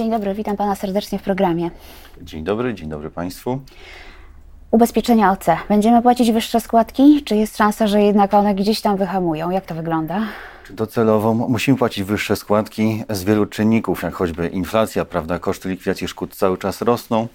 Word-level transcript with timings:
Dzień 0.00 0.10
dobry, 0.10 0.34
witam 0.34 0.56
pana 0.56 0.74
serdecznie 0.74 1.18
w 1.18 1.22
programie. 1.22 1.70
Dzień 2.22 2.44
dobry, 2.44 2.74
dzień 2.74 2.88
dobry 2.88 3.10
Państwu. 3.10 3.60
Ubezpieczenia 4.70 5.32
OC. 5.32 5.44
Będziemy 5.68 6.02
płacić 6.02 6.32
wyższe 6.32 6.60
składki, 6.60 7.22
czy 7.24 7.36
jest 7.36 7.56
szansa, 7.56 7.86
że 7.86 8.02
jednak 8.02 8.34
one 8.34 8.54
gdzieś 8.54 8.80
tam 8.80 8.96
wyhamują? 8.96 9.50
Jak 9.50 9.66
to 9.66 9.74
wygląda? 9.74 10.20
Docelowo 10.70 11.34
musimy 11.34 11.78
płacić 11.78 12.04
wyższe 12.04 12.36
składki 12.36 13.04
z 13.10 13.24
wielu 13.24 13.46
czynników, 13.46 14.02
jak 14.02 14.14
choćby 14.14 14.48
inflacja, 14.48 15.04
prawda, 15.04 15.38
koszty 15.38 15.68
likwidacji 15.68 16.08
szkód 16.08 16.36
cały 16.36 16.58
czas 16.58 16.82
rosną. 16.82 17.28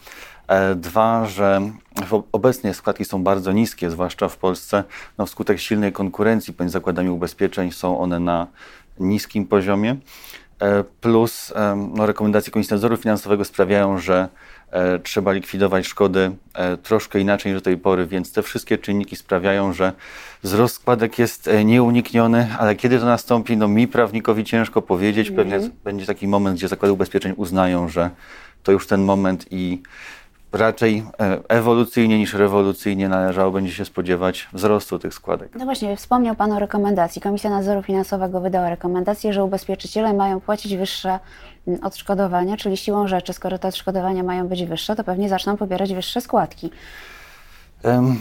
E, 0.48 0.76
dwa, 0.76 1.26
że 1.26 1.62
obecnie 2.32 2.74
składki 2.74 3.06
są 3.06 3.24
bardzo 3.24 3.52
niskie, 3.52 3.90
zwłaszcza 3.90 4.30
w 4.30 4.38
Polsce. 4.38 4.84
No, 5.18 5.26
wskutek 5.26 5.60
silnej 5.60 5.92
konkurencji 5.92 6.54
pomiędzy 6.54 6.74
zakładami 6.74 7.10
ubezpieczeń 7.10 7.72
są 7.72 8.00
one 8.00 8.20
na 8.20 8.48
niskim 9.00 9.46
poziomie. 9.46 9.96
E, 10.62 10.84
plus 11.02 11.54
no, 11.94 12.06
rekomendacje 12.06 12.52
Komisji 12.52 12.74
Nadzoru 12.74 12.98
Finansowego 12.98 13.46
sprawiają, 13.46 14.00
że 14.00 14.30
e, 14.72 15.00
trzeba 15.00 15.31
likwidować 15.31 15.88
szkody 15.88 16.31
troszkę 16.84 17.20
inaczej 17.20 17.52
niż 17.52 17.62
do 17.62 17.66
tej 17.66 17.78
pory, 17.78 18.05
więc 18.05 18.31
te 18.31 18.41
wszystkie 18.41 18.78
czynniki 18.78 19.16
sprawiają, 19.16 19.73
że 19.73 19.94
wzrost 20.44 20.76
składek 20.76 21.20
jest 21.20 21.50
nieunikniony, 21.66 22.48
ale 22.59 22.76
kiedy 22.76 23.00
to 23.00 23.05
nastąpi, 23.05 23.58
no 23.58 23.68
mi 23.68 23.88
prawnikowi 23.88 24.44
ciężko 24.44 24.81
powiedzieć. 24.81 25.31
Pewnie 25.31 25.55
mm. 25.55 25.72
będzie 25.84 26.05
taki 26.05 26.28
moment, 26.28 26.58
gdzie 26.58 26.67
zakłady 26.67 26.94
ubezpieczeń 26.94 27.34
uznają, 27.38 27.90
że 27.90 28.09
to 28.64 28.72
już 28.72 28.88
ten 28.88 29.03
moment 29.03 29.45
i 29.52 29.81
raczej 30.55 31.04
e, 31.20 31.40
ewolucyjnie 31.48 32.20
niż 32.20 32.34
rewolucyjnie 32.34 33.09
należało 33.09 33.52
będzie 33.52 33.73
się 33.73 33.86
spodziewać 33.86 34.48
wzrostu 34.54 35.00
tych 35.00 35.14
składek. 35.14 35.55
No 35.55 35.66
właśnie, 35.66 35.98
wspomniał 35.98 36.36
Pan 36.36 36.52
o 36.52 36.59
rekomendacji. 36.59 37.22
Komisja 37.22 37.50
Nadzoru 37.50 37.84
Finansowego 37.84 38.41
wydała 38.41 38.70
rekomendację, 38.70 39.34
że 39.34 39.44
ubezpieczyciele 39.44 40.14
mają 40.14 40.41
płacić 40.41 40.78
wyższe 40.78 41.20
mm, 41.68 41.84
odszkodowania, 41.84 42.58
czyli 42.58 42.78
siłą 42.78 43.08
rzeczy, 43.08 43.34
skoro 43.34 43.58
te 43.58 43.68
odszkodowania 43.68 44.23
mają 44.23 44.48
być 44.48 44.66
wyższe, 44.66 44.95
to 44.95 45.04
pewnie 45.04 45.30
zaczną 45.30 45.58
pobierać 45.58 45.94
wyższe 45.94 46.22
składki. 46.22 46.72
Um 47.83 48.17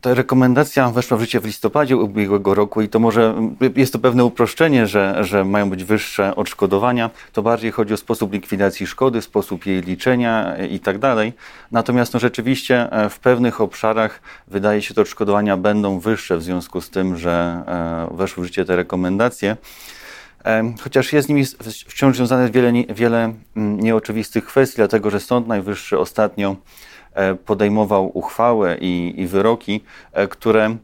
ta 0.00 0.14
rekomendacja 0.14 0.90
weszła 0.90 1.16
w 1.16 1.20
życie 1.20 1.40
w 1.40 1.44
listopadzie 1.44 1.96
ubiegłego 1.96 2.54
roku 2.54 2.82
i 2.82 2.88
to 2.88 2.98
może 2.98 3.34
jest 3.76 3.92
to 3.92 3.98
pewne 3.98 4.24
uproszczenie, 4.24 4.86
że, 4.86 5.24
że 5.24 5.44
mają 5.44 5.70
być 5.70 5.84
wyższe 5.84 6.36
odszkodowania. 6.36 7.10
To 7.32 7.42
bardziej 7.42 7.72
chodzi 7.72 7.94
o 7.94 7.96
sposób 7.96 8.32
likwidacji 8.32 8.86
szkody, 8.86 9.22
sposób 9.22 9.66
jej 9.66 9.82
liczenia 9.82 10.56
i 10.70 10.80
tak 10.80 10.98
dalej. 10.98 11.32
Natomiast 11.72 12.14
no, 12.14 12.20
rzeczywiście 12.20 12.92
e, 12.92 13.10
w 13.10 13.18
pewnych 13.18 13.60
obszarach 13.60 14.20
wydaje 14.48 14.82
się, 14.82 14.94
że 14.94 15.02
odszkodowania 15.02 15.56
będą 15.56 15.98
wyższe 15.98 16.36
w 16.36 16.42
związku 16.42 16.80
z 16.80 16.90
tym, 16.90 17.16
że 17.16 17.62
e, 18.10 18.16
weszły 18.16 18.42
w 18.42 18.46
życie 18.46 18.64
te 18.64 18.76
rekomendacje. 18.76 19.56
E, 20.44 20.74
chociaż 20.80 21.12
jest 21.12 21.26
z 21.26 21.28
nimi 21.28 21.44
wciąż 21.88 22.16
związane 22.16 22.50
wiele, 22.50 22.72
wiele 22.88 23.34
mm, 23.56 23.80
nieoczywistych 23.80 24.44
kwestii, 24.44 24.76
dlatego 24.76 25.10
że 25.10 25.20
Sąd 25.20 25.48
Najwyższy 25.48 25.98
ostatnio 25.98 26.56
podejmował 27.46 28.18
uchwały 28.18 28.78
i, 28.80 29.14
i 29.16 29.26
wyroki, 29.26 29.80
e, 30.12 30.28
które 30.28 30.76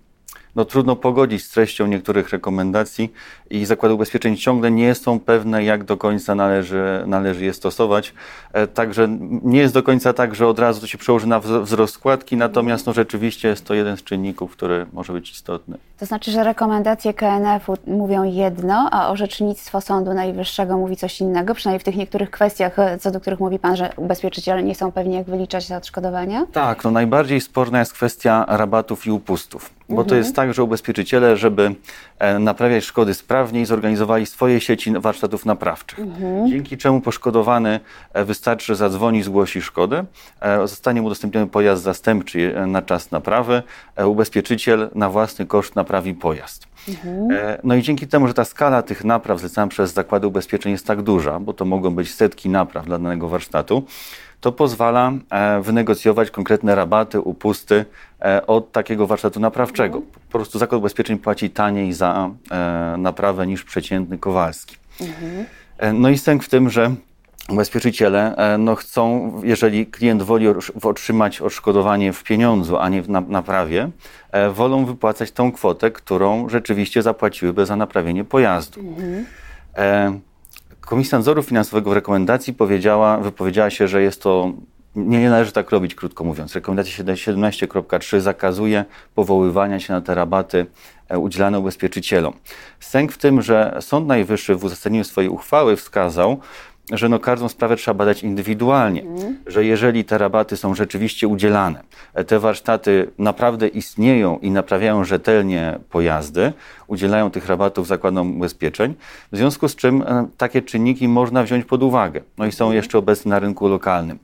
no, 0.57 0.65
trudno 0.65 0.97
pogodzić 0.97 1.45
z 1.45 1.51
treścią 1.51 1.87
niektórych 1.87 2.31
rekomendacji 2.31 3.13
i 3.51 3.65
zakłady 3.65 3.95
ubezpieczeń 3.95 4.37
ciągle 4.37 4.71
nie 4.71 4.95
są 4.95 5.21
pewne, 5.21 5.65
jak 5.65 5.85
do 5.85 5.97
końca 5.97 6.35
należy, 6.35 7.05
należy 7.07 7.45
je 7.45 7.55
stosować. 7.55 8.15
E, 8.53 8.67
także 8.67 9.09
nie 9.43 9.61
jest 9.61 9.75
do 9.75 9.83
końca 9.83 10.13
tak, 10.13 10.35
że 10.35 10.47
od 10.47 10.59
razu 10.59 10.81
to 10.81 10.87
się 10.87 10.99
przełoży 10.99 11.27
na 11.27 11.41
wzrost 11.41 11.95
składki, 11.95 12.37
natomiast 12.37 12.87
no, 12.87 12.93
rzeczywiście 12.93 13.49
jest 13.49 13.65
to 13.65 13.75
jeden 13.75 13.97
z 13.97 14.03
czynników, 14.03 14.53
który 14.53 14.87
może 14.93 15.13
być 15.13 15.31
istotny. 15.31 15.79
To 16.01 16.07
znaczy, 16.07 16.31
że 16.31 16.45
rekomendacje 16.45 17.15
KNF-u 17.15 17.75
mówią 17.87 18.23
jedno, 18.23 18.89
a 18.93 19.11
orzecznictwo 19.11 19.81
Sądu 19.81 20.15
Najwyższego 20.15 20.77
mówi 20.79 20.97
coś 20.97 21.21
innego, 21.21 21.55
przynajmniej 21.55 21.81
w 21.81 21.85
tych 21.85 21.97
niektórych 21.97 22.31
kwestiach, 22.31 22.77
co 23.01 23.11
do 23.11 23.21
których 23.21 23.41
mówi 23.41 23.59
Pan, 23.59 23.77
że 23.77 23.91
ubezpieczyciele 23.97 24.63
nie 24.63 24.75
są 24.75 24.93
pewni, 24.93 25.15
jak 25.15 25.27
wyliczać 25.27 25.67
te 25.67 25.77
odszkodowania? 25.77 26.47
Tak, 26.53 26.85
no 26.85 26.91
najbardziej 26.91 27.41
sporna 27.41 27.79
jest 27.79 27.93
kwestia 27.93 28.45
rabatów 28.49 29.07
i 29.07 29.11
upustów, 29.11 29.71
bo 29.89 29.95
mhm. 29.95 30.09
to 30.09 30.15
jest 30.15 30.37
tak, 30.37 30.55
że 30.55 30.65
ubezpieczyciele, 30.65 31.37
żeby 31.37 31.75
e, 32.19 32.39
naprawiać 32.39 32.85
szkody 32.85 33.15
sprawniej, 33.15 33.67
zorganizowali 33.67 34.27
swoje 34.27 34.61
sieci 34.61 34.93
warsztatów 34.99 35.47
naprawczych. 35.47 35.99
Mhm. 35.99 36.49
Dzięki 36.49 36.79
czemu 36.79 37.01
poszkodowany 37.01 37.81
e, 38.13 38.25
wystarczy, 38.25 38.67
że 38.67 38.77
zadzwoni, 38.77 39.23
zgłosi 39.23 39.63
szkodę, 39.63 40.05
e, 40.41 40.69
zostanie 40.69 41.01
mu 41.01 41.07
udostępniony 41.07 41.47
pojazd 41.47 41.83
zastępczy 41.83 42.55
na 42.67 42.83
czas 42.83 43.11
naprawy, 43.11 43.63
ubezpieczyciel 44.07 44.91
na 44.95 45.11
własny 45.11 45.47
koszt 45.47 45.77
naprawi 45.91 46.15
pojazd. 46.15 46.67
Mhm. 46.89 47.29
No 47.65 47.75
i 47.75 47.83
dzięki 47.83 48.07
temu, 48.07 48.27
że 48.27 48.35
ta 48.35 48.45
skala 48.45 48.83
tych 48.83 49.05
napraw 49.05 49.41
zlecana 49.41 49.69
przez 49.69 49.93
zakłady 49.93 50.27
ubezpieczeń 50.27 50.73
jest 50.73 50.87
tak 50.87 51.03
duża, 51.03 51.41
bo 51.41 51.53
to 51.53 51.65
mogą 51.65 51.91
być 51.91 52.15
setki 52.15 52.49
napraw 52.49 52.87
dla 52.87 52.99
danego 52.99 53.29
warsztatu, 53.29 53.83
to 54.41 54.53
pozwala 54.53 55.13
e, 55.31 55.61
wynegocjować 55.61 56.31
konkretne 56.31 56.75
rabaty, 56.75 57.21
upusty 57.21 57.85
e, 58.23 58.47
od 58.47 58.73
takiego 58.73 59.07
warsztatu 59.07 59.41
naprawczego. 59.41 60.01
Po 60.01 60.39
prostu 60.39 60.59
Zakład 60.59 60.79
Ubezpieczeń 60.79 61.19
płaci 61.19 61.51
taniej 61.51 61.93
za 61.93 62.31
e, 62.51 62.95
naprawę 62.99 63.47
niż 63.47 63.65
przeciętny 63.65 64.19
Kowalski. 64.19 64.77
Mhm. 65.01 65.47
No 66.01 66.09
i 66.09 66.19
sęk 66.19 66.45
w 66.45 66.49
tym, 66.49 66.71
że 66.71 66.95
ubezpieczyciele 67.49 68.37
no, 68.59 68.75
chcą, 68.75 69.33
jeżeli 69.45 69.87
klient 69.87 70.23
woli 70.23 70.47
otrzymać 70.83 71.41
odszkodowanie 71.41 72.13
w 72.13 72.23
pieniądzu, 72.23 72.79
a 72.79 72.89
nie 72.89 73.03
w 73.03 73.09
naprawie, 73.09 73.91
wolą 74.55 74.85
wypłacać 74.85 75.33
tą 75.33 75.53
kwotę, 75.53 75.91
którą 75.91 76.49
rzeczywiście 76.49 77.03
zapłaciłyby 77.03 77.67
za 77.67 77.77
naprawienie 77.77 78.25
pojazdu. 78.25 78.81
Mhm. 78.81 79.27
Komisja 80.81 81.19
Nadzoru 81.19 81.43
Finansowego 81.43 81.91
w 81.91 81.93
rekomendacji 81.93 82.55
powiedziała, 82.55 83.19
wypowiedziała 83.19 83.71
się, 83.71 83.89
że 83.89 84.03
jest 84.03 84.23
to 84.23 84.53
nie 84.97 85.31
należy 85.31 85.53
tak 85.53 85.71
robić, 85.71 85.95
krótko 85.95 86.25
mówiąc. 86.25 86.55
Rekomendacja 86.55 87.05
17.3 87.05 88.21
zakazuje 88.21 88.85
powoływania 89.15 89.81
się 89.81 89.93
na 89.93 90.01
te 90.01 90.15
rabaty 90.15 90.67
e, 91.09 91.19
udzielane 91.19 91.59
ubezpieczycielom. 91.59 92.35
Sęk 92.81 93.13
w 93.13 93.19
tym, 93.19 93.43
że 93.43 93.77
Sąd 93.81 94.07
Najwyższy 94.07 94.55
w 94.55 94.65
uzasadnieniu 94.65 95.05
swojej 95.05 95.31
uchwały 95.31 95.77
wskazał, 95.77 96.41
że 96.93 97.09
no 97.09 97.19
każdą 97.19 97.49
sprawę 97.49 97.77
trzeba 97.77 97.95
badać 97.95 98.23
indywidualnie, 98.23 99.03
mm. 99.03 99.37
że 99.47 99.65
jeżeli 99.65 100.05
te 100.05 100.19
rabaty 100.19 100.57
są 100.57 100.75
rzeczywiście 100.75 101.29
udzielane, 101.29 101.83
te 102.27 102.39
warsztaty 102.39 103.11
naprawdę 103.19 103.69
istnieją 103.69 104.39
i 104.39 104.51
naprawiają 104.51 105.05
rzetelnie 105.05 105.79
pojazdy, 105.91 106.53
udzielają 106.87 107.31
tych 107.31 107.47
rabatów 107.47 107.87
zakładom 107.87 108.37
ubezpieczeń, 108.37 108.95
w 109.33 109.37
związku 109.37 109.69
z 109.69 109.77
czym 109.77 110.03
e, 110.03 110.29
takie 110.37 110.63
czynniki 110.63 111.09
można 111.09 111.43
wziąć 111.43 111.65
pod 111.65 111.83
uwagę. 111.83 112.23
No 112.39 112.47
i 112.47 112.53
są 112.53 112.65
mhm. 112.65 112.77
jeszcze 112.77 112.99
obecne 112.99 113.31
na 113.31 113.39
rynku 113.39 113.69
lokalnym. 113.69 114.19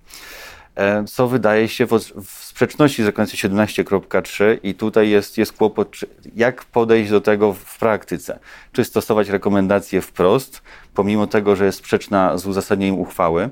E, 0.76 1.04
co 1.04 1.28
wydaje 1.28 1.68
się 1.68 1.86
w, 1.86 2.00
sprzeczności 2.30 3.02
z 3.02 3.06
rekomendacją 3.06 3.48
17.3 3.48 4.58
i 4.62 4.74
tutaj 4.74 5.10
jest, 5.10 5.38
jest 5.38 5.52
kłopot, 5.52 5.96
jak 6.36 6.64
podejść 6.64 7.10
do 7.10 7.20
tego 7.20 7.52
w 7.52 7.78
praktyce. 7.78 8.38
Czy 8.72 8.84
stosować 8.84 9.28
rekomendacje 9.28 10.00
wprost, 10.00 10.62
pomimo 10.94 11.26
tego, 11.26 11.56
że 11.56 11.64
jest 11.64 11.78
sprzeczna 11.78 12.38
z 12.38 12.46
uzasadnieniem 12.46 12.98
uchwały, 12.98 13.50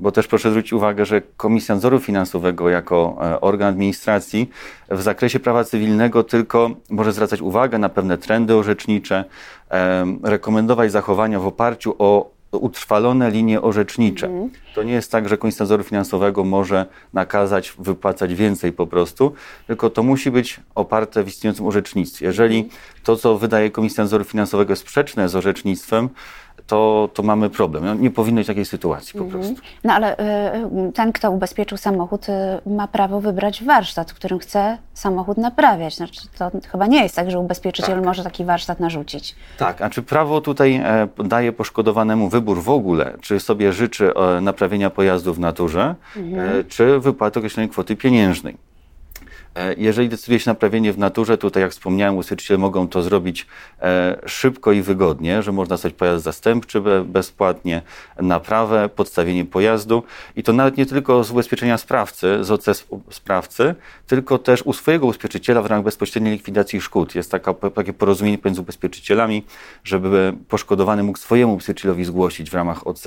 bo 0.00 0.12
też 0.12 0.26
proszę 0.26 0.50
zwrócić 0.50 0.72
uwagę, 0.72 1.06
że 1.06 1.22
Komisja 1.36 1.74
Nadzoru 1.74 2.00
Finansowego 2.00 2.68
jako 2.68 3.18
e, 3.22 3.40
organ 3.40 3.68
administracji 3.68 4.50
w 4.90 5.02
zakresie 5.02 5.40
prawa 5.40 5.64
cywilnego 5.64 6.24
tylko 6.24 6.70
może 6.90 7.12
zwracać 7.12 7.40
uwagę 7.40 7.78
na 7.78 7.88
pewne 7.88 8.18
trendy 8.18 8.54
orzecznicze, 8.54 9.24
rekomendować 10.22 10.92
zachowania 10.92 11.40
w 11.40 11.46
oparciu 11.46 11.94
o 11.98 12.37
utrwalone 12.52 13.30
linie 13.30 13.62
orzecznicze. 13.62 14.26
Mhm. 14.26 14.50
To 14.74 14.82
nie 14.82 14.92
jest 14.92 15.12
tak, 15.12 15.28
że 15.28 15.38
Komisja 15.38 15.62
Nadzoru 15.62 15.82
Finansowego 15.82 16.44
może 16.44 16.86
nakazać 17.12 17.74
wypłacać 17.78 18.34
więcej 18.34 18.72
po 18.72 18.86
prostu, 18.86 19.32
tylko 19.66 19.90
to 19.90 20.02
musi 20.02 20.30
być 20.30 20.60
oparte 20.74 21.24
w 21.24 21.28
istniejącym 21.28 21.66
orzecznictwie. 21.66 22.26
Jeżeli 22.26 22.68
to, 23.02 23.16
co 23.16 23.38
wydaje 23.38 23.70
Komisja 23.70 24.04
Nadzoru 24.04 24.24
Finansowego 24.24 24.72
jest 24.72 24.82
sprzeczne 24.82 25.28
z 25.28 25.36
orzecznictwem, 25.36 26.08
to, 26.66 27.08
to 27.14 27.22
mamy 27.22 27.50
problem. 27.50 27.84
No, 27.84 27.94
nie 27.94 28.10
powinno 28.10 28.40
być 28.40 28.46
takiej 28.46 28.64
sytuacji 28.64 29.18
po 29.18 29.24
mhm. 29.24 29.42
prostu. 29.42 29.62
No 29.84 29.92
ale 29.92 30.18
y, 30.18 30.92
ten, 30.92 31.12
kto 31.12 31.30
ubezpieczył 31.30 31.78
samochód, 31.78 32.28
y, 32.28 32.32
ma 32.70 32.88
prawo 32.88 33.20
wybrać 33.20 33.64
warsztat, 33.64 34.10
w 34.10 34.14
którym 34.14 34.38
chce 34.38 34.78
samochód 34.94 35.38
naprawiać. 35.38 35.96
Znaczy, 35.96 36.20
to 36.38 36.50
chyba 36.68 36.86
nie 36.86 37.02
jest 37.02 37.16
tak, 37.16 37.30
że 37.30 37.38
ubezpieczyciel 37.38 37.94
tak. 37.94 38.04
może 38.04 38.24
taki 38.24 38.44
warsztat 38.44 38.80
narzucić. 38.80 39.34
Tak, 39.58 39.82
a 39.82 39.90
czy 39.90 40.02
prawo 40.02 40.40
tutaj 40.40 40.76
e, 40.76 41.08
daje 41.24 41.52
poszkodowanemu 41.52 42.28
wybór 42.28 42.62
w 42.62 42.68
ogóle, 42.68 43.12
czy 43.20 43.40
sobie 43.40 43.72
życzy 43.72 44.14
e, 44.14 44.40
naprawienia 44.40 44.90
pojazdu 44.90 45.34
w 45.34 45.40
naturze, 45.40 45.94
mhm. 46.16 46.60
e, 46.60 46.64
czy 46.64 47.00
wypłaty 47.00 47.38
określonej 47.38 47.68
kwoty 47.68 47.96
pieniężnej. 47.96 48.68
E, 49.54 49.74
Jeżeli 49.74 50.08
decyduje 50.08 50.40
się 50.40 50.50
na 50.50 50.52
naprawienie 50.52 50.92
w 50.92 50.98
naturze, 50.98 51.38
tutaj 51.38 51.62
jak 51.62 51.72
wspomniałem, 51.72 52.14
ubezpieczyciele 52.14 52.58
mogą 52.58 52.88
to 52.88 53.02
zrobić 53.02 53.46
e, 53.82 54.18
szybko 54.26 54.72
i 54.72 54.82
wygodnie, 54.82 55.42
że 55.42 55.52
można 55.52 55.76
stać 55.76 55.92
pojazd 55.92 56.24
zastępczy 56.24 56.80
be- 56.80 57.04
bezpłatnie, 57.04 57.82
naprawę, 58.20 58.88
podstawienie 58.88 59.44
pojazdu 59.44 60.02
i 60.36 60.42
to 60.42 60.52
nawet 60.52 60.76
nie 60.76 60.86
tylko 60.86 61.24
z 61.24 61.30
ubezpieczenia 61.30 61.78
sprawcy, 61.78 62.44
z 62.44 62.50
OC 62.50 62.68
sp- 62.80 63.00
sprawcy, 63.10 63.74
tylko 64.06 64.38
też 64.38 64.62
u 64.62 64.72
swojego 64.72 65.06
ubezpieczyciela 65.06 65.62
w 65.62 65.66
ramach 65.66 65.84
bezpośredniej 65.84 66.32
likwidacji 66.32 66.80
szkód. 66.80 67.14
Jest 67.14 67.30
taka, 67.30 67.54
takie 67.54 67.92
porozumienie 67.92 68.38
pomiędzy 68.38 68.60
ubezpieczycielami, 68.60 69.44
żeby 69.84 70.32
poszkodowany 70.48 71.02
mógł 71.02 71.18
swojemu 71.18 71.52
ubezpieczycielowi 71.52 72.04
zgłosić 72.04 72.50
w 72.50 72.54
ramach 72.54 72.86
OC. 72.86 73.04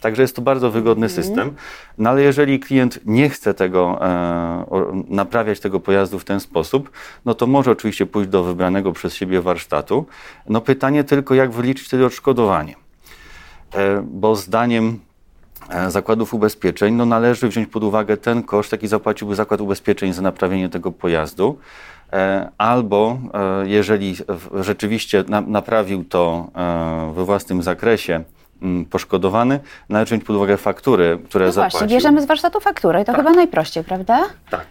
Także 0.00 0.22
jest 0.22 0.36
to 0.36 0.42
bardzo 0.42 0.70
wygodny 0.70 1.08
system, 1.08 1.54
no 1.98 2.10
ale 2.10 2.22
jeżeli 2.22 2.60
klient 2.60 3.00
nie 3.04 3.28
chce 3.30 3.54
tego 3.54 3.98
e, 4.06 4.64
naprawiać 5.08 5.60
tego 5.60 5.80
pojazdu 5.84 6.18
w 6.18 6.24
ten 6.24 6.40
sposób, 6.40 6.90
no 7.24 7.34
to 7.34 7.46
może 7.46 7.70
oczywiście 7.70 8.06
pójść 8.06 8.30
do 8.30 8.44
wybranego 8.44 8.92
przez 8.92 9.14
siebie 9.14 9.40
warsztatu. 9.40 10.06
No 10.48 10.60
pytanie 10.60 11.04
tylko, 11.04 11.34
jak 11.34 11.50
wyliczyć 11.50 11.86
wtedy 11.86 12.06
odszkodowanie. 12.06 12.74
E, 13.74 14.02
bo 14.04 14.36
zdaniem 14.36 14.98
e, 15.70 15.90
zakładów 15.90 16.34
ubezpieczeń 16.34 16.94
no 16.94 17.06
należy 17.06 17.48
wziąć 17.48 17.68
pod 17.68 17.84
uwagę 17.84 18.16
ten 18.16 18.42
koszt, 18.42 18.72
jaki 18.72 18.88
zapłaciłby 18.88 19.34
zakład 19.34 19.60
ubezpieczeń 19.60 20.12
za 20.12 20.22
naprawienie 20.22 20.68
tego 20.68 20.92
pojazdu. 20.92 21.58
E, 22.12 22.50
Albo 22.58 23.18
jeżeli 23.64 24.16
rzeczywiście 24.60 25.24
na, 25.28 25.40
naprawił 25.40 26.04
to 26.04 26.48
we 27.14 27.24
własnym 27.24 27.62
zakresie 27.62 28.24
mm, 28.62 28.84
poszkodowany, 28.84 29.60
należy 29.88 30.06
wziąć 30.10 30.24
pod 30.24 30.36
uwagę 30.36 30.56
faktury, 30.56 31.18
które 31.28 31.46
No 31.46 31.52
zapłacił. 31.52 31.78
właśnie, 31.78 31.96
bierzemy 31.96 32.22
z 32.22 32.26
warsztatu 32.26 32.60
fakturę 32.60 33.02
i 33.02 33.04
to 33.04 33.12
chyba 33.12 33.30
najprościej, 33.32 33.84
prawda? 33.84 34.24
Tak. 34.50 34.66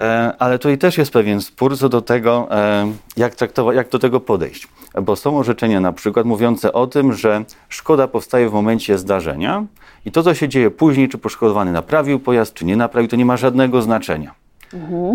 E, 0.00 0.32
Ale 0.38 0.58
tutaj 0.58 0.78
też 0.78 0.98
jest 0.98 1.12
pewien 1.12 1.40
spór 1.40 1.78
co 1.78 1.88
do 1.88 2.02
tego, 2.02 2.48
e, 2.50 2.92
jak, 3.16 3.34
traktować, 3.34 3.76
jak 3.76 3.88
do 3.88 3.98
tego 3.98 4.20
podejść. 4.20 4.68
Bo 5.02 5.16
są 5.16 5.38
orzeczenia 5.38 5.80
na 5.80 5.92
przykład 5.92 6.26
mówiące 6.26 6.72
o 6.72 6.86
tym, 6.86 7.12
że 7.12 7.44
szkoda 7.68 8.08
powstaje 8.08 8.48
w 8.48 8.52
momencie 8.52 8.98
zdarzenia 8.98 9.64
i 10.04 10.10
to, 10.12 10.22
co 10.22 10.34
się 10.34 10.48
dzieje 10.48 10.70
później, 10.70 11.08
czy 11.08 11.18
poszkodowany 11.18 11.72
naprawił 11.72 12.20
pojazd, 12.20 12.54
czy 12.54 12.64
nie 12.64 12.76
naprawił, 12.76 13.08
to 13.10 13.16
nie 13.16 13.24
ma 13.24 13.36
żadnego 13.36 13.82
znaczenia. 13.82 14.34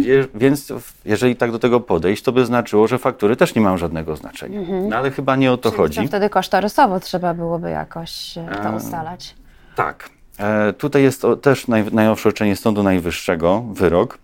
Wie- 0.02 0.28
Więc 0.36 0.74
jeżeli 1.06 1.36
tak 1.36 1.52
do 1.52 1.60
tego 1.60 1.80
podejść, 1.80 2.24
to 2.24 2.32
by 2.32 2.46
znaczyło, 2.46 2.88
że 2.88 2.98
faktury 2.98 3.36
też 3.36 3.56
nie 3.56 3.62
mają 3.62 3.78
żadnego 3.78 4.16
znaczenia. 4.16 4.60
No 4.90 4.96
ale 4.98 5.12
chyba 5.12 5.36
nie 5.36 5.52
o 5.52 5.58
to 5.58 5.72
chodzi. 5.72 6.02
To 6.02 6.08
wtedy 6.08 6.30
kosztorysowo 6.30 7.00
trzeba 7.00 7.34
byłoby 7.34 7.70
jakoś 7.70 8.38
e, 8.38 8.60
to 8.64 8.72
ustalać. 8.72 9.36
Tak. 9.76 10.10
E, 10.40 10.74
tutaj 10.74 11.04
jest 11.04 11.26
o, 11.26 11.36
też 11.36 11.68
naj, 11.68 11.84
najnowsze 11.92 12.30
orzeczenie 12.30 12.56
Sądu 12.56 12.84
Najwyższego, 12.84 13.64
wyrok, 13.74 14.18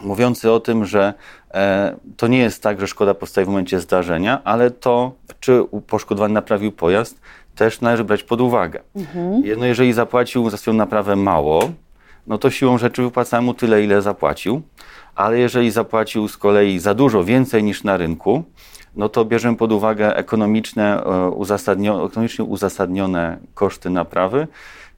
mówiący 0.00 0.50
o 0.52 0.60
tym, 0.60 0.84
że 0.84 1.14
e, 1.54 1.96
to 2.16 2.26
nie 2.26 2.38
jest 2.38 2.62
tak, 2.62 2.80
że 2.80 2.86
szkoda 2.86 3.14
powstaje 3.14 3.44
w 3.44 3.48
momencie 3.48 3.80
zdarzenia, 3.80 4.40
ale 4.44 4.70
to, 4.70 5.12
czy 5.40 5.64
poszkodowany 5.86 6.34
naprawił 6.34 6.72
pojazd, 6.72 7.20
też 7.54 7.80
należy 7.80 8.04
brać 8.04 8.22
pod 8.22 8.40
uwagę. 8.40 8.80
Jedno, 9.44 9.66
jeżeli 9.66 9.92
zapłacił 9.92 10.50
za 10.50 10.56
swoją 10.56 10.76
naprawę 10.76 11.16
mało, 11.16 11.70
no 12.26 12.38
to 12.38 12.50
siłą 12.50 12.78
rzeczy 12.78 13.02
wypłacamy 13.02 13.46
mu 13.46 13.54
tyle, 13.54 13.84
ile 13.84 14.02
zapłacił, 14.02 14.62
ale 15.14 15.38
jeżeli 15.38 15.70
zapłacił 15.70 16.28
z 16.28 16.36
kolei 16.36 16.78
za 16.78 16.94
dużo, 16.94 17.24
więcej 17.24 17.64
niż 17.64 17.84
na 17.84 17.96
rynku, 17.96 18.44
no 18.96 19.08
to 19.08 19.24
bierzemy 19.24 19.56
pod 19.56 19.72
uwagę 19.72 20.16
ekonomiczne, 20.16 21.04
e, 21.04 21.28
uzasadnio, 21.30 22.06
ekonomicznie 22.06 22.44
uzasadnione 22.44 23.38
koszty 23.54 23.90
naprawy, 23.90 24.46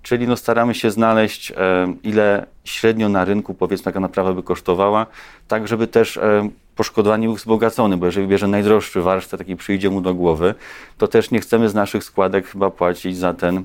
czyli 0.02 0.28
no 0.28 0.36
staramy 0.36 0.74
się 0.74 0.90
znaleźć, 0.90 1.50
e, 1.50 1.54
ile 2.02 2.46
średnio 2.64 3.08
na 3.08 3.24
rynku 3.24 3.54
powiedzmy 3.54 3.84
taka 3.84 4.00
naprawa 4.00 4.32
by 4.32 4.42
kosztowała, 4.42 5.06
tak 5.48 5.68
żeby 5.68 5.86
też 5.86 6.16
e, 6.16 6.48
poszkodowany 6.76 7.26
był 7.26 7.34
wzbogacony, 7.34 7.96
bo 7.96 8.06
jeżeli 8.06 8.26
bierze 8.26 8.48
najdroższy 8.48 9.00
warsztat, 9.00 9.38
taki 9.38 9.56
przyjdzie 9.56 9.90
mu 9.90 10.00
do 10.00 10.14
głowy, 10.14 10.54
to 10.98 11.08
też 11.08 11.30
nie 11.30 11.40
chcemy 11.40 11.68
z 11.68 11.74
naszych 11.74 12.04
składek 12.04 12.46
chyba 12.46 12.70
płacić 12.70 13.16
za 13.16 13.34
ten 13.34 13.64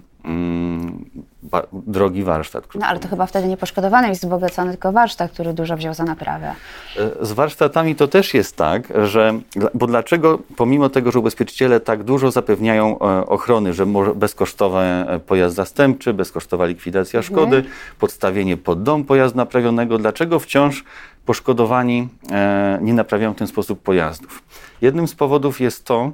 drogi 1.74 2.24
warsztat. 2.24 2.68
No 2.75 2.85
ale 2.85 3.00
to 3.00 3.07
chyba 3.07 3.25
wtedy 3.25 3.47
nie 3.47 3.57
poszkodowany 3.57 4.09
jest 4.09 4.21
wzbogacony, 4.21 4.71
tylko 4.71 4.91
warsztat, 4.91 5.31
który 5.31 5.53
dużo 5.53 5.77
wziął 5.77 5.94
za 5.94 6.03
naprawę. 6.03 6.53
E, 6.97 7.25
Z 7.25 7.31
warsztatami 7.31 7.95
to 7.95 8.07
też 8.07 8.33
jest 8.33 8.56
tak, 8.56 8.88
że, 9.06 9.39
bo 9.74 9.88
dlaczego 9.88 10.39
pomimo 10.56 10.89
tego, 10.89 11.12
że 11.12 11.19
ubezpieczyciele 11.19 11.79
tak 11.79 12.03
dużo 12.03 12.31
zapewniają 12.31 13.00
e, 13.00 13.25
ochrony, 13.25 13.74
że 13.74 13.85
bezkosztowy 14.15 14.77
e, 14.77 15.19
pojazd 15.19 15.56
zastępczy, 15.56 16.13
bezkosztowa 16.13 16.65
likwidacja 16.65 17.21
szkody, 17.21 17.63
podstawienie 18.00 18.57
pod 18.57 18.83
dom 18.83 19.03
pojazdu 19.03 19.38
naprawionego, 19.38 19.97
dlaczego 19.97 20.39
wciąż 20.39 20.83
poszkodowani 21.25 22.07
nie 22.81 22.94
naprawiają 22.94 23.33
w 23.33 23.38
ten 23.38 23.47
sposób 23.47 23.81
pojazdów? 23.81 24.44
Jednym 24.81 25.07
z 25.07 25.15
powodów 25.15 25.62
jest 25.62 25.85
to, 25.85 26.12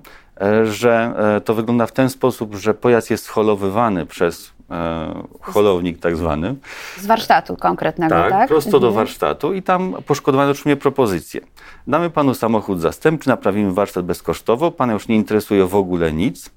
że 0.63 1.13
e, 1.37 1.41
to 1.41 1.53
wygląda 1.53 1.85
w 1.85 1.91
ten 1.91 2.09
sposób, 2.09 2.55
że 2.55 2.73
pojazd 2.73 3.11
jest 3.11 3.27
holowywany 3.27 4.05
przez 4.05 4.53
e, 4.71 5.23
holownik 5.41 5.99
tak 5.99 6.17
zwany, 6.17 6.55
Z 6.97 7.05
warsztatu 7.05 7.55
konkretnego, 7.55 8.15
tak? 8.15 8.29
tak, 8.29 8.47
prosto 8.47 8.79
do 8.79 8.91
warsztatu 8.91 9.53
i 9.53 9.61
tam 9.61 9.95
poszkodowany 10.05 10.51
otrzymuje 10.51 10.75
propozycję. 10.75 11.41
Damy 11.87 12.09
panu 12.09 12.33
samochód 12.33 12.81
zastępczy, 12.81 13.29
naprawimy 13.29 13.73
warsztat 13.73 14.05
bezkosztowo, 14.05 14.71
pana 14.71 14.93
już 14.93 15.07
nie 15.07 15.15
interesuje 15.15 15.65
w 15.65 15.75
ogóle 15.75 16.13
nic, 16.13 16.49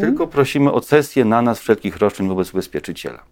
tylko 0.00 0.26
prosimy 0.26 0.72
o 0.72 0.80
cesję 0.80 1.24
na 1.24 1.42
nas 1.42 1.60
wszelkich 1.60 1.96
roszczeń 1.96 2.28
wobec 2.28 2.52
ubezpieczyciela. 2.52 3.22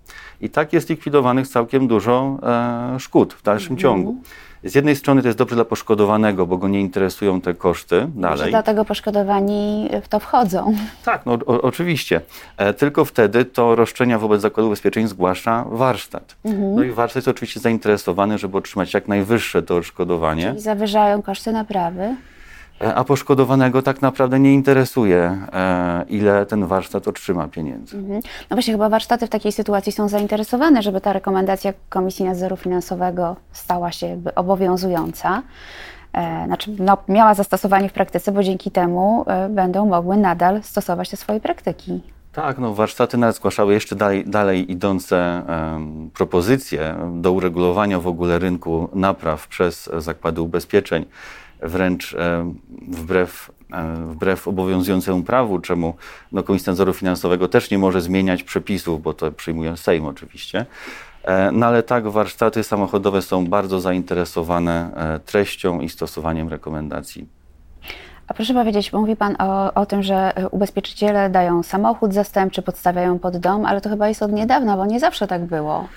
I 0.41 0.51
tak 0.51 0.73
jest 0.73 0.89
likwidowanych 0.89 1.49
całkiem 1.49 1.89
dużo 1.89 2.39
e, 2.43 3.01
szkód 3.01 3.35
w 3.35 3.43
dalszym 3.43 3.77
ciągu. 3.77 4.17
Z 4.65 4.75
jednej 4.75 4.97
strony 4.97 5.23
to 5.23 5.29
jest 5.29 5.39
dobrze 5.39 5.55
dla 5.55 5.65
poszkodowanego, 5.65 6.47
bo 6.47 6.57
go 6.59 6.69
nie 6.69 6.81
interesują 6.81 7.41
te 7.41 7.55
koszty 7.55 8.09
dalej. 8.15 8.51
dlatego 8.51 8.85
poszkodowani 8.85 9.91
w 10.03 10.09
to 10.09 10.21
wchodzą. 10.21 10.75
Tak, 11.05 11.27
no 11.27 11.33
o, 11.33 11.63
oczywiście. 11.63 12.21
E, 12.57 12.75
tylko 12.75 13.05
wtedy 13.05 13.45
to 13.45 13.75
roszczenia 13.75 14.19
wobec 14.19 14.41
zakładu 14.41 14.67
ubezpieczeń 14.67 15.09
zgłasza 15.09 15.65
warsztat. 15.71 16.37
No 16.77 16.83
i 16.83 16.91
warsztat 16.91 17.17
jest 17.17 17.29
oczywiście 17.29 17.61
zainteresowany, 17.61 18.39
żeby 18.39 18.59
otrzymać 18.59 18.95
jak 18.95 19.09
najwyższe 19.09 19.63
to 19.63 19.77
odszkodowanie, 19.77 20.55
I 20.57 20.61
zawyżają 20.61 21.23
koszty 21.23 21.53
naprawy. 21.53 22.17
E, 22.81 22.95
a 22.95 23.05
poszkodowanego 23.05 23.83
tak 23.83 24.03
naprawdę 24.03 24.41
nie 24.41 24.55
interesuje, 24.55 25.39
e, 25.53 26.05
ile 26.09 26.47
ten 26.47 26.67
warsztat 26.67 27.09
otrzyma 27.09 27.49
pieniędzy. 27.49 27.97
Mhm. 27.97 28.21
No 28.51 28.57
właśnie, 28.57 28.75
chyba 28.75 28.89
warsztaty 28.89 29.27
w 29.27 29.31
takiej 29.31 29.53
sytuacji 29.53 29.93
są 29.93 30.09
zainteresowane, 30.09 30.83
żeby 30.83 31.01
ta 31.01 31.13
rekomendacja 31.13 31.73
Komisji 31.89 32.25
Nadzoru 32.25 32.57
Finansowego 32.57 33.37
stała 33.53 33.93
się 33.93 34.07
jakby 34.07 34.35
obowiązująca. 34.35 35.43
E, 36.13 36.47
znaczy, 36.47 36.77
no, 36.79 36.99
miała 37.09 37.35
zastosowanie 37.35 37.89
w 37.89 37.93
praktyce, 37.93 38.33
bo 38.33 38.43
dzięki 38.43 38.71
temu 38.71 39.25
będą 39.51 39.87
mogły 39.87 40.17
nadal 40.17 40.63
stosować 40.63 41.11
te 41.11 41.17
swoje 41.17 41.41
praktyki. 41.41 42.01
Tak, 42.33 42.59
no 42.59 42.75
warsztaty 42.75 43.19
nawet 43.19 43.37
zgłaszały 43.37 43.75
jeszcze 43.75 43.97
dalej, 43.97 44.25
dalej 44.25 44.73
idące 44.73 45.43
em, 45.47 46.11
propozycje 46.15 46.95
do 47.13 47.33
uregulowania 47.33 48.01
w 48.01 48.07
ogóle 48.07 48.39
rynku 48.39 48.89
napraw 48.93 49.49
przez 49.49 49.91
zakłady 49.99 50.41
ubezpieczeń, 50.41 51.05
wręcz 51.63 52.15
em, 52.15 52.55
wbrew, 52.89 53.51
e, 53.73 53.95
wbrew 54.07 54.49
obowiązującemu 54.49 55.23
prawu, 55.23 55.59
czemu 55.59 55.95
no, 56.33 56.43
Komisja 56.43 56.71
Nadzoru 56.71 56.93
Finansowego 56.93 57.49
też 57.49 57.71
nie 57.71 57.79
może 57.79 58.01
zmieniać 58.01 58.43
przepisów, 58.43 59.03
bo 59.03 59.15
to 59.15 59.33
przyjmuje 59.33 59.77
Sejm 59.77 60.07
oczywiście. 60.07 60.67
E, 61.25 61.53
No 61.53 61.67
ale 61.67 61.83
tak, 61.83 62.09
warsztaty 62.09 62.63
samochodowe 62.63 63.23
są 63.23 63.47
bardzo 63.47 63.81
zainteresowane 63.81 64.91
e, 64.97 65.19
treścią 65.21 65.81
i 65.81 65.89
stosowaniem 65.89 66.49
rekomendacji 66.49 67.29
A 68.29 68.35
proszę 68.35 68.55
powiedzieć, 68.55 68.93
mówi 68.93 69.17
Pan 69.17 69.37
o, 69.39 69.75
o 69.75 69.87
tym, 69.87 70.03
że 70.03 70.37
e, 70.37 70.49
ubezpieczyciele 70.49 71.31
dają 71.31 71.63
samochód 71.63 72.15
zastępczy, 72.15 72.63
podstawiają 72.63 73.19
pod 73.19 73.37
dom, 73.37 73.65
ale 73.65 73.81
to 73.81 73.89
chyba 73.89 74.09
jest 74.09 74.23
od 74.23 74.33
niedawna, 74.33 74.77
bo 74.77 74.87
nie 74.87 75.01
zawsze 75.01 75.27
tak 75.27 75.45
było. 75.45 75.89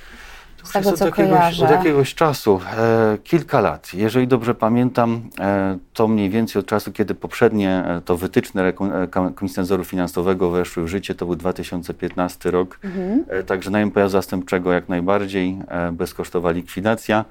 Z 0.64 0.72
tego, 0.72 0.90
Od 0.90 0.98
co 0.98 1.06
jakiegoś, 1.06 1.30
kojarzę. 1.32 1.66
od 1.66 1.72
jakiegoś 1.72 2.16
czasu, 2.16 2.60
e, 2.78 3.18
kilka 3.24 3.62
lat. 3.62 3.94
Jeżeli 3.94 4.28
dobrze 4.28 4.56
pamiętam, 4.56 5.22
e, 5.40 5.78
to 5.94 6.08
mniej 6.08 6.30
więcej 6.30 6.60
od 6.60 6.66
czasu, 6.66 6.92
kiedy 6.92 7.16
poprzednie 7.16 7.70
e, 7.88 8.02
to 8.06 8.18
wytyczne 8.18 8.64
e, 8.68 8.74
Komisji 9.36 9.60
Nadzoru 9.60 9.84
Finansowego 9.84 10.50
weszły 10.50 10.84
w 10.84 10.88
życie, 10.88 11.16
to 11.16 11.26
był 11.26 11.36
2015 11.36 12.52
rok. 12.52 12.80
E, 13.28 13.44
także 13.44 13.70
najem 13.72 13.92
pojazdu 13.92 14.12
zastępczego 14.18 14.72
jak 14.74 14.90
najbardziej, 14.90 15.58
e, 15.68 15.92
bezkosztowa 15.92 16.52
likwidacja. 16.52 17.26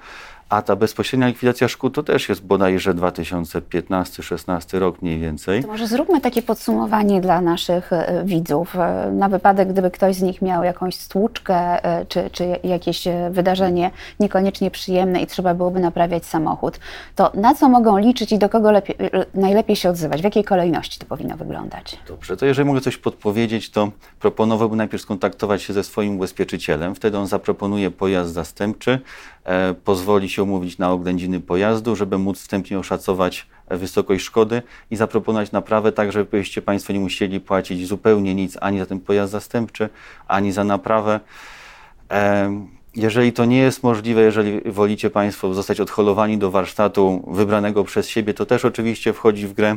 A 0.51 0.63
ta 0.63 0.77
bezpośrednia 0.77 1.27
likwidacja 1.27 1.69
szkód 1.69 1.95
to 1.95 2.03
też 2.03 2.29
jest 2.29 2.45
bodajże 2.45 2.95
2015-16 2.95 4.79
rok 4.79 5.03
mniej 5.03 5.19
więcej. 5.19 5.63
To 5.63 5.69
może 5.69 5.87
zróbmy 5.87 6.21
takie 6.21 6.43
podsumowanie 6.43 7.21
dla 7.21 7.41
naszych 7.41 7.93
e, 7.93 8.23
widzów, 8.25 8.77
e, 8.77 9.11
na 9.13 9.29
wypadek, 9.29 9.69
gdyby 9.69 9.91
ktoś 9.91 10.17
z 10.17 10.23
nich 10.23 10.43
miał 10.43 10.65
jakąś 10.65 10.95
stłuczkę 10.95 11.85
e, 11.85 12.07
czy, 12.07 12.31
czy 12.31 12.57
jakieś 12.65 13.05
wydarzenie 13.31 13.91
niekoniecznie 14.21 14.71
przyjemne 14.71 15.21
i 15.23 15.27
trzeba 15.27 15.55
byłoby 15.55 15.81
naprawiać 15.81 16.27
samochód. 16.27 16.81
To 17.17 17.33
na 17.35 17.55
co 17.55 17.69
mogą 17.69 17.99
liczyć 17.99 18.33
i 18.33 18.39
do 18.39 18.49
kogo 18.49 18.71
lepiej, 18.71 18.97
najlepiej 19.35 19.77
się 19.77 19.91
odzywać? 19.91 20.21
W 20.21 20.25
jakiej 20.25 20.45
kolejności 20.45 20.99
to 20.99 21.07
powinno 21.07 21.37
wyglądać? 21.37 21.99
Dobrze, 22.09 22.37
to 22.37 22.47
jeżeli 22.47 22.69
mogę 22.69 22.81
coś 22.81 22.97
podpowiedzieć, 22.97 23.71
to 23.71 23.91
proponowałbym 24.21 24.79
najpierw 24.79 25.03
skontaktować 25.03 25.63
się 25.63 25.73
ze 25.73 25.85
swoim 25.85 26.17
ubezpieczycielem. 26.17 26.95
Wtedy 26.95 27.19
on 27.19 27.27
zaproponuje 27.27 27.91
pojazd 27.91 28.33
zastępczy. 28.33 29.01
e, 29.45 29.75
pozwoli 29.75 30.29
się 30.29 30.40
umówić 30.43 30.79
na 30.79 30.93
oględziny 30.93 31.41
pojazdu, 31.41 31.97
żeby 31.97 32.19
móc 32.19 32.39
wstępnie 32.39 32.79
oszacować 32.79 33.47
wysokość 33.71 34.25
szkody 34.25 34.63
i 34.91 34.97
zaproponować 34.97 35.53
naprawę, 35.53 35.93
tak 35.93 36.13
żebyście 36.13 36.63
Państwo 36.63 36.93
nie 36.93 37.01
musieli 37.01 37.41
płacić 37.41 37.87
zupełnie 37.87 38.35
nic 38.35 38.59
ani 38.61 38.79
za 38.79 38.87
ten 38.87 39.01
pojazd 39.01 39.33
zastępczy, 39.33 39.89
ani 40.29 40.53
za 40.53 40.65
naprawę. 40.65 41.21
Jeżeli 42.97 43.33
to 43.33 43.45
nie 43.45 43.59
jest 43.59 43.83
możliwe, 43.83 44.23
jeżeli 44.23 44.73
wolicie 44.73 45.11
Państwo 45.11 45.55
zostać 45.55 45.81
odholowani 45.81 46.39
do 46.39 46.51
warsztatu 46.51 47.25
wybranego 47.27 47.85
przez 47.85 48.09
siebie, 48.09 48.35
to 48.35 48.47
też 48.47 48.65
oczywiście 48.65 49.13
wchodzi 49.13 49.47
w 49.47 49.53
grę, 49.53 49.77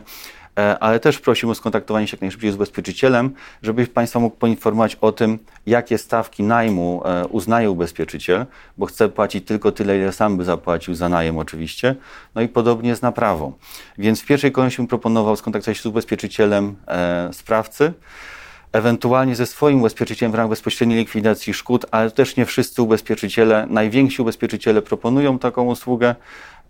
ale 0.55 0.99
też 0.99 1.19
prosimy 1.19 1.51
o 1.51 1.55
skontaktowanie 1.55 2.07
się 2.07 2.15
jak 2.15 2.21
najszybciej 2.21 2.51
z 2.51 2.55
ubezpieczycielem, 2.55 3.33
żeby 3.61 3.87
Państwa 3.87 4.19
mógł 4.19 4.37
poinformować 4.37 4.95
o 5.01 5.11
tym, 5.11 5.39
jakie 5.65 5.97
stawki 5.97 6.43
najmu 6.43 7.01
e, 7.05 7.27
uznaje 7.27 7.71
ubezpieczyciel, 7.71 8.45
bo 8.77 8.85
chce 8.85 9.09
płacić 9.09 9.47
tylko 9.47 9.71
tyle, 9.71 9.97
ile 9.97 10.11
sam 10.11 10.37
by 10.37 10.43
zapłacił 10.43 10.95
za 10.95 11.09
najem 11.09 11.37
oczywiście, 11.37 11.95
no 12.35 12.41
i 12.41 12.47
podobnie 12.47 12.95
z 12.95 13.01
naprawą. 13.01 13.53
Więc 13.97 14.21
w 14.21 14.25
pierwszej 14.25 14.51
kolejności 14.51 14.81
bym 14.81 14.87
proponował 14.87 15.35
skontaktować 15.35 15.77
się 15.77 15.83
z 15.83 15.85
ubezpieczycielem 15.85 16.75
e, 16.87 17.29
sprawcy, 17.33 17.93
ewentualnie 18.73 19.35
ze 19.35 19.45
swoim 19.45 19.79
ubezpieczycielem 19.79 20.31
w 20.31 20.35
ramach 20.35 20.49
bezpośredniej 20.49 20.99
likwidacji 20.99 21.53
szkód, 21.53 21.85
ale 21.91 22.11
też 22.11 22.35
nie 22.35 22.45
wszyscy 22.45 22.81
ubezpieczyciele, 22.81 23.67
najwięksi 23.69 24.21
ubezpieczyciele 24.21 24.81
proponują 24.81 25.39
taką 25.39 25.65
usługę, 25.65 26.15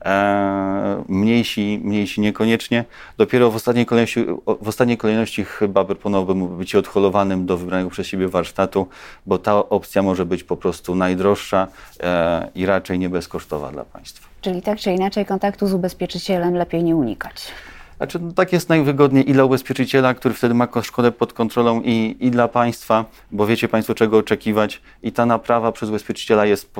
e, 0.05 1.03
mniejsi, 1.09 1.81
mniejsi 1.83 2.21
niekoniecznie. 2.21 2.85
Dopiero 3.17 3.51
w 3.51 3.55
ostatniej 3.55 3.85
kolejności, 3.85 4.25
w 4.61 4.67
ostatniej 4.67 4.97
kolejności 4.97 5.43
chyba 5.43 5.85
proponowałbym 5.85 6.57
być 6.57 6.75
odholowanym 6.75 7.45
do 7.45 7.57
wybranego 7.57 7.89
przez 7.89 8.07
siebie 8.07 8.27
warsztatu, 8.27 8.87
bo 9.25 9.37
ta 9.37 9.69
opcja 9.69 10.01
może 10.01 10.25
być 10.25 10.43
po 10.43 10.57
prostu 10.57 10.95
najdroższa 10.95 11.67
e, 11.99 12.49
i 12.55 12.65
raczej 12.65 12.99
nie 12.99 13.09
bezkosztowa 13.09 13.71
dla 13.71 13.85
Państwa. 13.85 14.27
Czyli 14.41 14.61
tak 14.61 14.79
czy 14.79 14.91
inaczej 14.91 15.25
kontaktu 15.25 15.67
z 15.67 15.73
ubezpieczycielem 15.73 16.55
lepiej 16.55 16.83
nie 16.83 16.95
unikać. 16.95 17.51
Znaczy, 17.97 18.19
no, 18.19 18.31
tak 18.31 18.53
jest 18.53 18.69
najwygodniej 18.69 19.29
i 19.29 19.33
dla 19.33 19.43
ubezpieczyciela, 19.43 20.13
który 20.13 20.35
wtedy 20.35 20.53
ma 20.53 20.67
szkodę 20.83 21.11
pod 21.11 21.33
kontrolą, 21.33 21.81
i, 21.81 22.17
i 22.19 22.31
dla 22.31 22.47
państwa, 22.47 23.05
bo 23.31 23.45
wiecie 23.45 23.67
państwo, 23.67 23.95
czego 23.95 24.17
oczekiwać. 24.17 24.81
I 25.03 25.11
ta 25.11 25.25
naprawa 25.25 25.71
przez 25.71 25.89
ubezpieczyciela 25.89 26.45
jest 26.45 26.71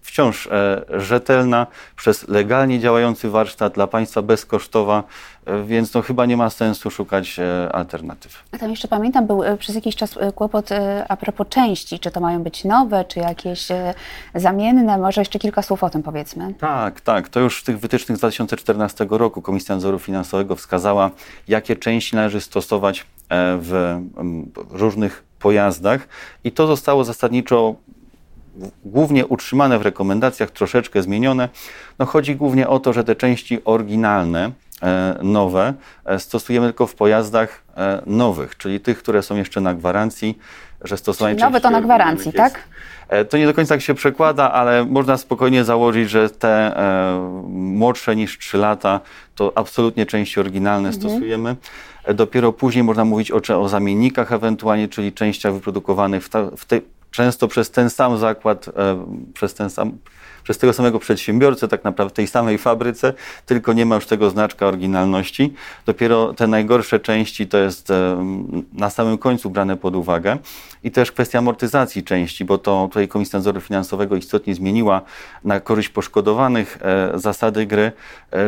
wciąż 0.00 0.46
e, 0.46 0.84
rzetelna, 0.88 1.66
przez 1.96 2.28
legalnie 2.28 2.80
działający 2.80 3.30
warsztat, 3.30 3.74
dla 3.74 3.86
państwa 3.86 4.22
bezkosztowa, 4.22 5.02
więc 5.66 5.94
no, 5.94 6.02
chyba 6.02 6.26
nie 6.26 6.36
ma 6.36 6.50
sensu 6.50 6.90
szukać 6.90 7.38
e, 7.38 7.72
alternatyw. 7.72 8.42
A 8.52 8.58
tam 8.58 8.70
jeszcze 8.70 8.88
pamiętam, 8.88 9.26
był 9.26 9.44
e, 9.44 9.56
przez 9.56 9.74
jakiś 9.74 9.96
czas 9.96 10.16
e, 10.16 10.32
kłopot 10.32 10.68
a 11.08 11.16
propos 11.16 11.48
części, 11.48 11.98
czy 11.98 12.10
to 12.10 12.20
mają 12.20 12.42
być 12.42 12.64
nowe, 12.64 13.04
czy 13.04 13.20
jakieś 13.20 13.68
zamienne. 14.34 14.98
Może 14.98 15.20
jeszcze 15.20 15.38
kilka 15.38 15.62
słów 15.62 15.84
o 15.84 15.90
tym 15.90 16.02
powiedzmy. 16.02 16.54
Tak, 16.54 17.00
tak. 17.00 17.28
To 17.28 17.40
już 17.40 17.60
w 17.60 17.64
tych 17.64 17.78
wytycznych 17.78 18.16
z 18.16 18.20
2014 18.20 19.06
roku 19.10 19.42
Komisja 19.42 19.74
Nadzoru 19.74 19.98
Finansowego 19.98 20.56
wskazała, 20.56 21.10
jakie 21.48 21.76
części 21.76 22.16
należy 22.16 22.40
stosować 22.40 23.06
w 23.58 24.00
różnych 24.70 25.24
pojazdach 25.38 26.08
i 26.44 26.52
to 26.52 26.66
zostało 26.66 27.04
zasadniczo 27.04 27.74
głównie 28.84 29.26
utrzymane 29.26 29.78
w 29.78 29.82
rekomendacjach, 29.82 30.50
troszeczkę 30.50 31.02
zmienione. 31.02 31.48
No 31.98 32.06
chodzi 32.06 32.36
głównie 32.36 32.68
o 32.68 32.80
to, 32.80 32.92
że 32.92 33.04
te 33.04 33.16
części 33.16 33.64
oryginalne, 33.64 34.50
nowe, 35.22 35.74
e, 36.04 36.18
stosujemy 36.18 36.66
tylko 36.66 36.86
w 36.86 36.94
pojazdach 36.94 37.62
e, 37.76 38.02
nowych, 38.06 38.56
czyli 38.56 38.80
tych, 38.80 38.98
które 38.98 39.22
są 39.22 39.36
jeszcze 39.36 39.60
na 39.60 39.74
gwarancji, 39.74 40.38
że 40.84 40.96
stosowanie 40.96 41.34
Czyli 41.36 41.44
nowe 41.44 41.60
to 41.60 41.70
na 41.70 41.80
gwarancji, 41.80 42.28
oryginalnych 42.28 42.52
tak? 42.52 42.62
E, 43.08 43.24
To 43.24 43.36
nie 43.38 43.46
do 43.46 43.54
końca 43.54 43.74
tak 43.74 43.82
się 43.82 43.94
przekłada, 43.94 44.52
ale 44.52 44.84
można 44.84 45.16
spokojnie 45.16 45.64
założyć, 45.64 46.10
że 46.10 46.30
te 46.30 46.48
e, 46.78 47.42
młodsze 47.50 48.16
niż 48.16 48.38
3 48.38 48.58
lata 48.58 49.00
to 49.34 49.52
absolutnie 49.54 50.06
części 50.06 50.40
oryginalne 50.40 50.92
stosujemy. 50.92 51.56
E, 52.04 52.14
Dopiero 52.14 52.52
później 52.52 52.84
można 52.84 53.04
mówić 53.04 53.30
o, 53.32 53.60
o 53.60 53.68
zamiennikach 53.68 54.32
ewentualnie, 54.32 54.88
czyli 54.88 55.12
częściach 55.12 55.52
wyprodukowanych 55.54 56.24
w 56.24 56.28
ta, 56.28 56.50
w 56.56 56.64
te, 56.64 56.80
często 57.14 57.48
przez 57.48 57.70
ten 57.70 57.90
sam 57.90 58.18
zakład, 58.18 58.68
e, 58.68 59.06
przez 59.34 59.54
ten 59.54 59.70
sam 59.70 59.98
przez 60.42 60.58
tego 60.58 60.72
samego 60.72 60.98
przedsiębiorcę, 60.98 61.68
tak 61.68 61.84
naprawdę 61.84 62.10
w 62.10 62.16
tej 62.16 62.26
samej 62.26 62.58
fabryce, 62.58 63.14
tylko 63.46 63.72
nie 63.72 63.86
ma 63.86 63.94
już 63.94 64.06
tego 64.06 64.30
znaczka 64.30 64.66
oryginalności. 64.66 65.54
Dopiero 65.86 66.34
te 66.34 66.46
najgorsze 66.46 67.00
części 67.00 67.46
to 67.46 67.58
jest 67.58 67.90
e, 67.90 68.24
na 68.72 68.90
samym 68.90 69.18
końcu 69.18 69.50
brane 69.50 69.76
pod 69.76 69.96
uwagę. 69.96 70.38
I 70.84 70.90
też 70.90 71.12
kwestia 71.12 71.38
amortyzacji 71.38 72.02
części, 72.02 72.44
bo 72.44 72.58
to 72.58 72.88
tutaj 72.90 73.08
Komisja 73.08 73.38
Nadzoru 73.38 73.60
Finansowego 73.60 74.16
istotnie 74.16 74.54
zmieniła 74.54 75.02
na 75.44 75.60
korzyść 75.60 75.88
poszkodowanych 75.88 76.78
e, 76.82 77.18
zasady 77.18 77.66
gry, 77.66 77.92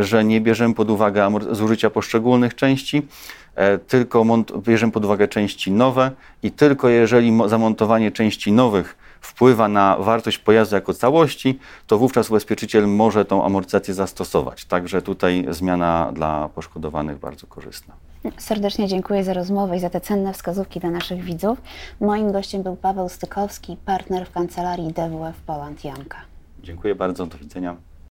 że 0.01 0.25
nie 0.25 0.41
bierzemy 0.41 0.75
pod 0.75 0.91
uwagę 0.91 1.31
zużycia 1.51 1.91
poszczególnych 1.91 2.55
części, 2.55 3.03
tylko 3.89 4.21
mont- 4.25 4.63
bierzemy 4.63 4.93
pod 4.93 5.05
uwagę 5.05 5.29
części 5.29 5.73
nowe 5.73 6.11
i 6.43 6.51
tylko 6.51 6.89
jeżeli 6.89 7.33
mo- 7.33 7.49
zamontowanie 7.49 8.13
części 8.13 8.53
nowych 8.53 8.97
wpływa 9.21 9.69
na 9.69 9.97
wartość 9.97 10.39
pojazdu 10.39 10.75
jako 10.75 10.95
całości, 10.95 11.59
to 11.87 11.99
wówczas 11.99 12.31
ubezpieczyciel 12.31 12.89
może 12.89 13.25
tą 13.25 13.45
amortyzację 13.45 13.95
zastosować. 13.95 14.65
Także 14.65 15.03
tutaj 15.03 15.47
zmiana 15.51 16.11
dla 16.15 16.49
poszkodowanych 16.49 17.19
bardzo 17.19 17.47
korzystna. 17.47 17.95
Serdecznie 18.39 18.89
dziękuję 18.89 19.25
za 19.25 19.33
rozmowę 19.33 19.77
i 19.77 19.81
za 19.81 19.91
te 19.91 20.01
cenne 20.01 20.33
wskazówki 20.33 20.81
dla 20.81 20.91
naszych 20.91 21.23
widzów. 21.25 21.59
Moim 22.01 22.33
gościem 22.33 22.63
był 22.63 22.77
Paweł 22.77 23.09
Stykowski, 23.09 23.77
partner 23.85 24.27
w 24.27 24.31
kancelarii 24.33 24.93
DWF 24.93 25.41
Poland 25.47 25.85
Janka. 25.85 26.19
Dziękuję 26.63 26.95
bardzo, 26.95 27.27
do 27.27 27.39
widzenia. 27.39 27.77